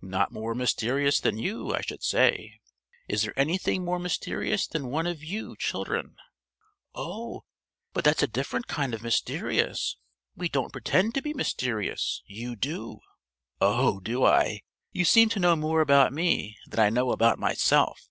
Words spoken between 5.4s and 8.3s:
children?" "Oh, but that's a